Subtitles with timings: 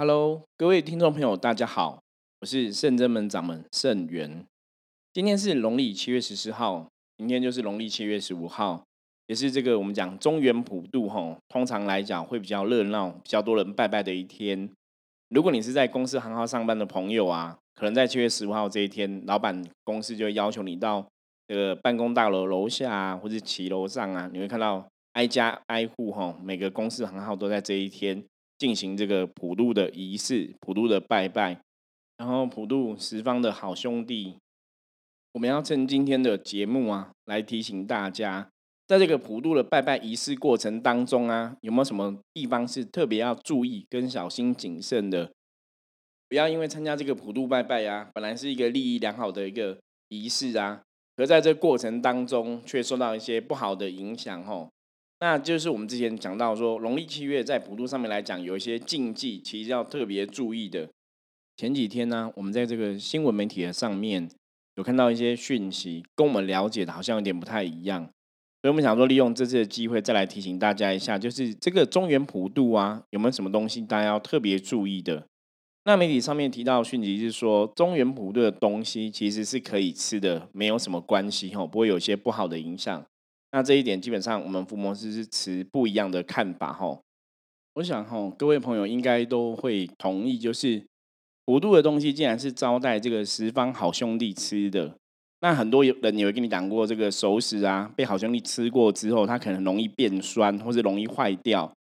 [0.00, 2.00] Hello，各位听众朋友，大家好，
[2.38, 4.44] 我是圣真门掌门圣元。
[5.12, 8.84] 今天是农历七月十四号，明天就是农历七月十五号，
[9.26, 14.70] 也是这个我们讲中原普渡吼，通常来讲会比较热闹，比较多人拜拜的一天。
[15.30, 21.04] 如果你是在公司行号上班的朋友啊，可能在七月十五号这一天，老板公司就会要求你到
[21.48, 28.22] 这个办公大楼楼下啊，或者骑楼上啊，你会看到挨家挨户吼，每个公司行号都在这一天。
[28.58, 31.62] 进行这个普渡的仪式，普渡的拜拜，
[32.16, 34.36] 然后普渡十方的好兄弟。
[35.32, 38.50] 我们要趁今天的节目啊，来提醒大家，
[38.88, 45.30] 在这个普渡的拜拜仪式过程当中啊，有没有什么地方是特别要注意跟小心谨慎的？
[46.28, 50.82] 不要因为参加这个普渡拜拜啊，本来是一个利益良好的一个仪式啊，
[51.16, 54.68] 而在这过程当中却受到一些不好的影响吼。
[55.20, 60.88] 那就是我们之前讲到说，农历七月在普渡上面来讲，有一些禁忌，其实要特别注意的。
[61.56, 64.30] 前几天呢，我们在这个新闻媒体的上面
[64.76, 68.04] 有看到一些讯息，跟我们了解的好像有点不太一样，
[68.62, 75.26] 所以我们想说，利用这次的机会再来提醒大家一下，就是这个中原普渡啊，有没有什么东西大家要特别注意的？
[75.84, 83.04] 那媒体上面提到讯息是说，中原普渡的东西其实是可以吃的，没有什么关系哈，不会有一些不好的影响。
[83.50, 87.00] 那这一点基本上，我们福摩斯是持不一样的看法哈。
[87.74, 90.84] 我想哈，各位朋友应该都会同意，就是
[91.46, 94.94] 普渡的东西，既然是招待这个十方好兄弟吃的，
[95.40, 101.72] 那很多人也会跟你讲过，这个熟食啊，被好兄弟吃过之后，它可能容易变酸，或是容易坏掉。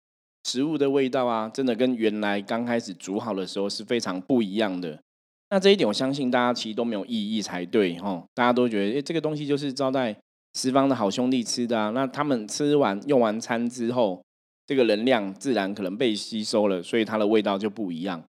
[0.44, 5.00] 食物的味道啊，真的跟原来刚开始煮好的时候是非常不一样的。
[5.50, 8.24] 那这一点，我相信大家其实都没有异议才对哈。
[8.34, 10.16] 大家都觉得，哎，这个东西就是招待。
[10.56, 14.24] 十方的好兄弟吃的啊，那他们吃完用完餐之后，
[14.66, 18.24] 这个能量自然可能被吸收了，所以它的味道就不一样。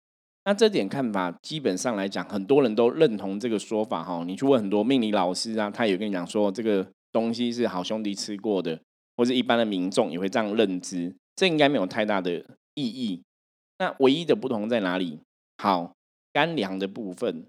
[0.46, 4.24] 那这点看法基本上来讲，很多人都认同这个说法哈。
[4.26, 8.80] 你去问很多命理老师啊，他也跟你讲说，这个东西是好兄弟吃过的，
[9.18, 12.42] 或者一般的民众也会这样认知，这应该没有太大的
[12.72, 13.22] 意义。
[13.78, 15.20] 那唯一的不同在哪里？
[15.58, 15.92] 好，
[16.32, 17.44] 干粮的部分。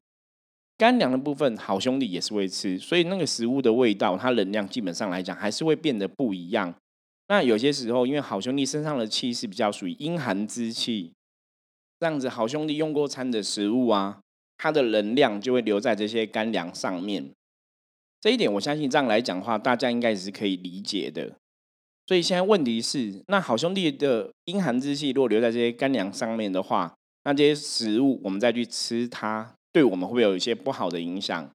[0.78, 6.75] 干粮的部分，好兄弟也是会吃，所以那个食物的味道，它能量基本上来讲还是会变得不一样。
[7.28, 11.14] 那有些时候，因为好兄弟身上的气是比较属于阴寒之气，
[12.00, 14.19] 这样子好兄弟用过餐的食物啊，
[14.58, 17.31] 它的能量就会留在这些干粮上面。
[18.19, 21.31] 这一点我相信这样来讲的话，大家应该也是可以理解的。
[22.06, 26.94] 所以现在问题是，那好兄弟的阴寒之气如果留在这些干粮上面的话，
[27.24, 29.56] 那这些食物我们再去吃它。
[29.75, 31.52] 对我们会不会有一些不好的影响？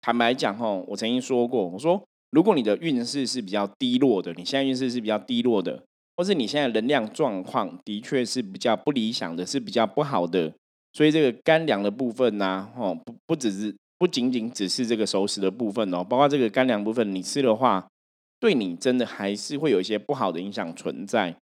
[0.00, 5.80] 坦白讲，吼，我曾经说过，我说，如果你的运势是比较低落的，你现在运势是比较低落的，
[6.16, 10.52] 或是你现在能量状况的确是比较不理想的，是比较不好的，
[10.92, 17.86] 所以这个干粮的部分呢，吼，不不只是不仅仅只是这个熟食的部分哦，包括这个干粮部分，你吃的话，
[18.40, 21.36] 对你真的还是会有一些不好的影响存在。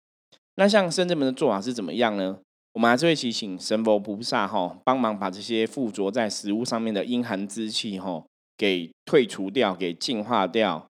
[0.55, 2.39] 那像深圳门的做法是怎么样呢？
[2.75, 8.21] 我们还是会提醒神佛菩萨哈，帮忙把这些附着在食物上面的阴寒之气哈，
[8.57, 10.85] 给退除掉，给净化掉，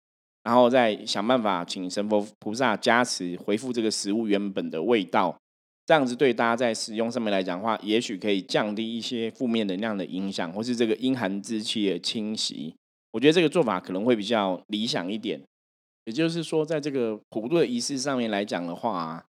[0.44, 5.36] 然后再想办法请神佛菩萨加持，恢复这个食物原本的味道。
[5.84, 12.74] 这样子对大家在使用上面来讲的话，也许可以降低一些负面能量的影响，或是这个阴寒之气的侵袭。
[13.12, 15.38] 我觉得这个做法可能会比较理想一点。
[16.06, 19.22] 也就是说，在这个普渡的仪式上面来讲的话。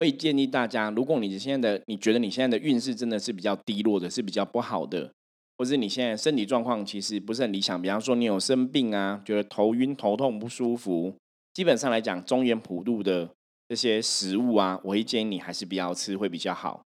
[0.00, 5.12] 会建议大家，如果你现在的你觉得你现在的运势真的是比较低落的，是比较不好的，
[5.56, 11.14] 或是你现在身体状况其实不是很理想，比方说你有生病啊，觉得头晕头痛不舒服，
[11.52, 13.30] 基本上来讲，中原普渡的
[13.68, 16.82] 这些食物啊，我会建议你还是不要吃会比较好。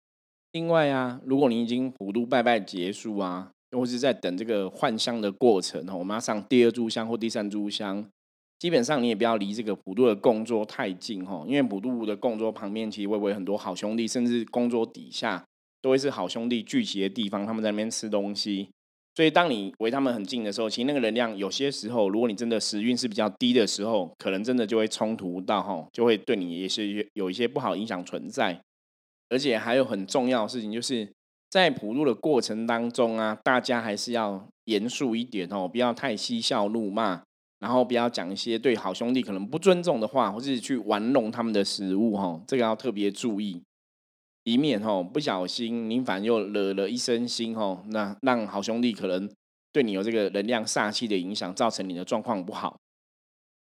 [0.51, 8.09] 另外啊，如果你已经普渡拜拜结束啊，或是在等这个换香的过程，我们要上第二炷香或第三炷香。
[8.57, 15.46] 基本上你也不要离这个普渡的供桌太近哈，因为普渡的供桌旁边其实会不会很多好兄弟，甚至供桌底下
[15.81, 18.69] 都会是好兄弟聚集的地方，他们在那边吃东西。
[19.13, 28.59] 所以当你围他们很近的时候，其实那个能量有些时候，如果你真的时运是比较低的时候，可能真的就会冲突到哈，就会对你也是有一些不好影响存在。
[29.29, 31.09] 而且还有很重要的事情，就是
[31.49, 37.23] 在普渡的过程当中啊，大家还是要严肃一点哦，不要太嬉笑怒骂。
[37.59, 43.61] 然后不要讲一些对好兄弟可能不尊重的话，或是去玩弄他们的食物哈，这个要特别注意，
[44.43, 49.29] 以免哈不小心您反又惹了一身腥哈，那让好兄弟可能
[49.72, 52.78] 对你有这个能量煞气的影响，造成你的状况不好。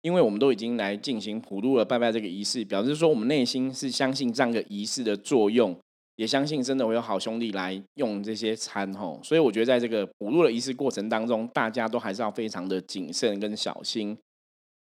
[0.02, 5.78] 因为我们都已经来进行普渡了拜拜这个仪式，表示说我们内心是相信这样的仪式的作用，
[6.16, 9.20] 也相信真的会有好兄弟来用这些餐吼。
[9.22, 14.16] 所以我觉得在这个补录的仪式过程当中，大家都还是要非常的谨慎跟小心。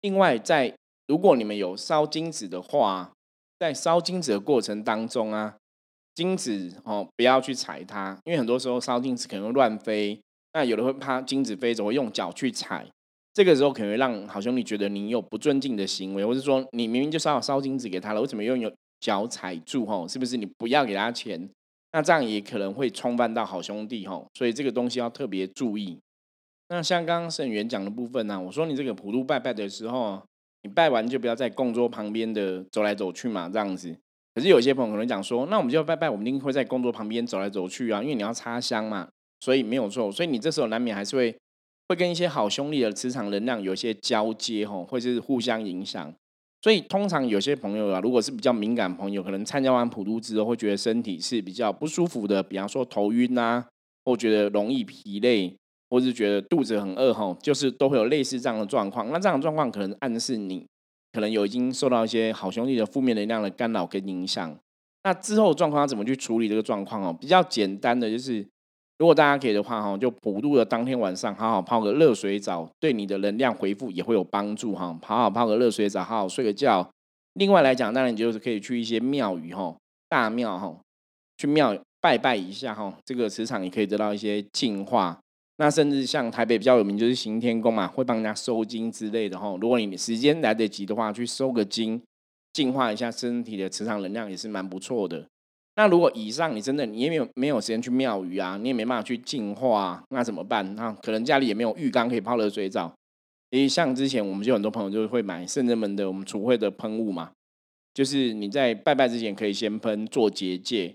[0.03, 0.75] 另外，在
[1.07, 3.13] 如果你们有烧金子的话，
[3.59, 5.57] 在烧金子的过程当中啊，
[6.15, 10.19] 金子哦不要去踩它，因为很多时候烧金子可能会乱飞，
[10.55, 12.87] 那有的会怕金子飞走，会用脚去踩。
[13.35, 18.59] 这个时候可能会让好兄弟觉得你有不尊敬的行为，或是说你明明就是要烧金子给他了，为什么用
[19.01, 19.85] 脚踩住？
[19.87, 21.49] 吼，是不是你不要给他钱？
[21.93, 25.99] 那这样也可能会冲犯到好兄弟吼，所以这个东西要特别注意。
[26.69, 30.23] 那像刚刚圣元讲的部分呢，我说你这个普渡拜拜的时候，
[30.63, 33.97] 你拜完就不要在供桌旁边的走来走去嘛，这样子。
[34.35, 39.09] 可是有些朋友可能讲说，那我们就要拜拜，我们一定会在供桌旁边走来走去啊，因为你要插香嘛，
[39.41, 40.13] 所以没有错。
[40.13, 41.37] 所以你这时候难免还是会。
[41.89, 46.15] 会跟一些好兄弟的磁场能量有一些交接吼，或是互相影响，
[46.63, 53.67] 所以通常有些朋友啊，如果是比较敏感朋友，可能参加完普渡之后，会觉得身体是比较不舒服的，比方说头晕啊，
[54.05, 55.57] 或觉得容易疲累，
[55.89, 59.11] 或是觉得肚子很饿吼，就是都会有类似这样的状况。
[59.11, 60.67] 那这样的状况可能暗示你
[61.13, 64.55] 可能有已经受到一些好兄弟的负面能量的干扰跟影响。
[65.05, 67.17] 那之后状况要怎么去处理这个状况哦？
[67.19, 68.47] 比较简单的就是。
[69.01, 74.95] 如果大家可以的话，哈，就普渡的当天晚上，好好泡个热水澡，对你的能量回复也会有帮助，哈。
[75.03, 76.87] 好好泡个热水澡，好好睡个觉。
[77.33, 79.75] 另外来讲，当然就是可以去一些庙宇，哈，
[80.07, 80.79] 大庙，哈，
[81.39, 85.19] 去庙拜拜一下，哈，这个磁场也可以得到一些净化。
[85.57, 89.57] 那甚至像台北比较有名就是行天宫嘛，会帮人家收金之类的，哈。
[89.59, 92.03] 如果你时间来得及的话，去收个金，
[92.53, 95.27] 净化一下身体的磁场能量也是蛮不错的。
[95.81, 100.75] 那如果以上你真的你也没有没有时间去庙宇啊，你也没办法去净化，那怎么办？
[100.75, 102.93] 那可能家里也没有浴缸可以泡热水澡。
[103.53, 107.31] 诶，像之前我们就很多朋友就会买圣人门的我们储会的喷雾嘛，
[107.95, 110.95] 就是你在拜拜之前可以先喷做结界，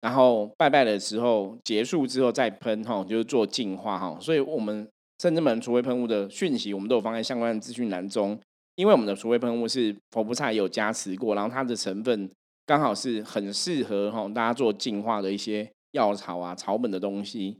[0.00, 4.16] 然后拜拜的时候结束之后再喷哈，就是做净化哈。
[4.20, 4.88] 所以我们
[5.18, 8.38] 圣人门储会喷雾的讯息，我们都有放在相关的资讯栏中，
[8.76, 12.30] 因为我们的储会喷雾是佛菩萨有加持过，然后它的成分。
[12.70, 17.58] 刚好是很适合哈大家做净化的一些药草啊草本的东西，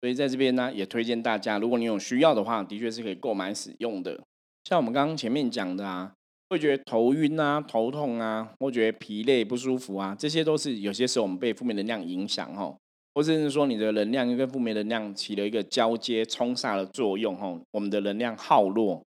[0.00, 4.20] 所以在这边呢也推荐大家，如果你有需要的话，的确是可以购买使用的。
[4.64, 6.12] 像我们刚刚前面讲的啊，
[6.48, 12.76] 会觉得头晕啊、头痛啊，或觉得疲累不舒服啊，这些都是有些时候我们被负面能量影响哈，
[13.14, 19.00] 或者是说你的能量跟负面能量起了一个交接冲煞的作用哈，我们的能量耗弱。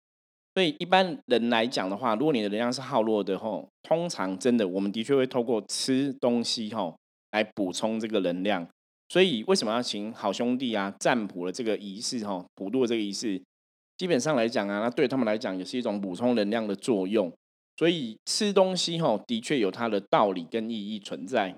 [0.60, 6.94] 所以一般人来讲的话，如果你的能量是耗弱的吼，通常真的我们的确会透过吃东西吼
[7.30, 8.68] 来补充这个能量。
[9.08, 13.42] 所以为什么要请好兄弟啊占卜的这个仪式吼，普渡的这个仪式，
[13.96, 17.32] 基本上来讲啊，那对他们来讲也是一种补充能量的作用。
[17.78, 21.56] 所以吃东西吼的确有它的道理跟意义存在。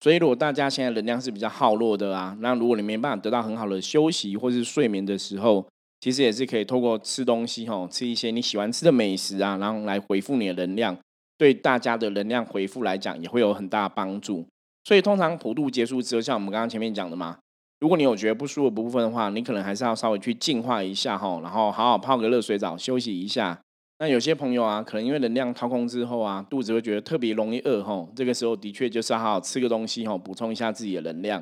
[0.00, 5.64] 所以如果大家现在能量是比较耗弱的啊，那如果你没办法得到很好的休息或是睡眠的时候，
[6.02, 10.98] 其实也是可以透过吃东西哈，吃一些你喜欢吃的美食啊，然后来回复你的能量，
[11.38, 14.44] 对大家的能量回复来讲也会有很大帮助。
[14.82, 17.38] 所以通常普渡结束之后，像我们刚刚前面讲的嘛，
[17.78, 23.60] 如果你有觉得不舒服的部分的话，你可能还是要稍微去净化一下哈，然后好好泡个热水澡休息一下。
[24.00, 31.40] 那有些朋友啊，可能因为能量掏空之后啊，肚子会觉得特别容易饿吼，这个时候的确就是要好好吃个东西吼，补充一下自己的能量。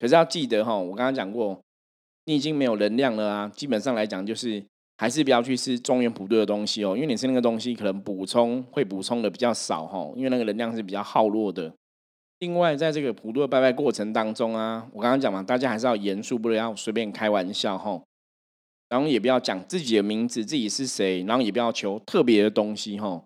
[0.00, 1.60] 可是要记得哈，我刚刚讲过。
[2.26, 3.52] 你已经没有能量了啊！
[3.54, 4.62] 基本上来讲，就是
[4.98, 11.72] 还是不要去吃中原普渡的东西哦，因为你吃那个东西可能补充会补充的比较少哈，因为那个能量是比较耗弱的。
[12.40, 18.02] 另外，在这个普渡的拜拜过程当中啊，我刚刚讲嘛，大家还是要严肃，不能要随便开玩笑哈。
[18.88, 23.22] 然后也不要讲自己的名字，自己是谁，然后也不要求特别的东西哈。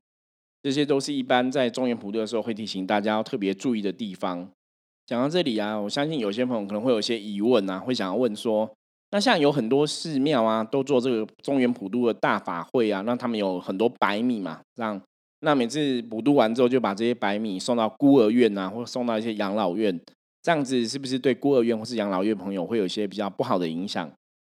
[0.63, 4.47] 这些都是一般在中原普渡的时候会提醒大家要特别注意的地方。
[5.07, 8.71] 讲到这里啊，我相信有些朋友可能会有些疑问啊，会想要问说。
[9.13, 15.01] 那像有很多寺庙啊，都做这个中原普渡的大法会啊，那他们有很多白米嘛，让
[15.41, 19.99] 那每次普渡完之后，就把这些白米送到孤儿院啊，或送到一些养老院，
[20.43, 24.09] 这样子是不是对孤儿院或是养老院朋友会有一些比较不好的影响？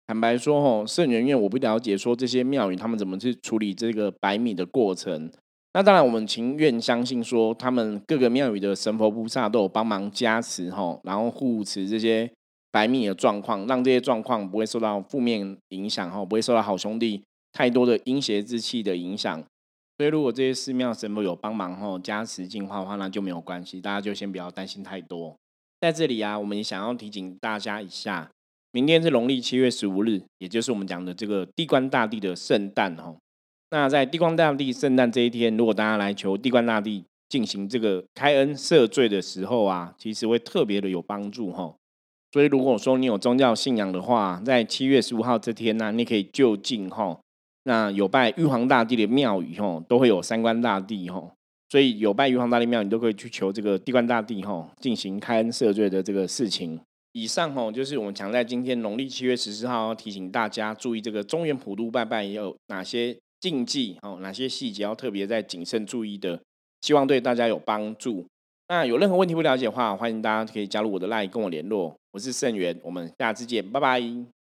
[0.07, 5.31] 坦白说，吼圣人院我不了解说这些庙宇他们怎么去处理这个白米的过程。
[5.73, 12.31] 那当然，我们情愿相信说，他们各个庙宇的神佛菩萨都有帮忙加持，吼，然后护持这些。
[12.73, 19.45] 白米的状况，让这些状况不会受到负面影响哈，不会受到好兄弟太多的阴邪之气的影响。
[19.99, 25.37] 所以，如果这些寺庙神佛有帮忙哈，加持净化的话，那就没有关系，大家就先不要担心太多。
[25.81, 28.31] 在这里啊，我们也想要提醒大家一下，
[28.73, 33.15] 明天是农历七月十五日，也就是我们讲的这个地官大帝的圣诞哈。
[33.71, 41.75] 那在地官大帝圣诞这一天，如果大家来求地官大帝进行这个开恩赦罪的时候啊，其实会特别的有帮助哈。
[42.33, 47.21] 所以如果说你有宗教信仰的话，在七月十五号这天呢，你可以就近哈，
[47.65, 51.31] 那有拜玉皇大帝的庙宇哈，都会有三官大帝哈，
[51.69, 56.81] 所以有拜玉皇大帝庙，你都可以去求这个地官大帝哈，进行开恩赦罪的这个事情。
[57.13, 66.41] 以上哈就是我们常在今天农历七月十四号要提醒大家注意这个中原普渡拜拜有哪些禁忌哦，哪些细节要特别在谨慎注意的，
[66.81, 68.25] 希望对大家有帮助。
[68.69, 71.95] 那有任何问题不了解的话，欢迎大家可以加入我的 LINE 跟我联络。
[72.13, 74.42] 我是盛元，我们下次见，拜拜。